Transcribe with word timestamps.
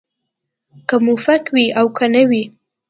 که 0.87 0.95
موفق 1.05 1.43
وي 1.53 1.65
او 1.79 1.87
که 1.97 2.05
نه 2.13 2.23
وي. 2.29 2.43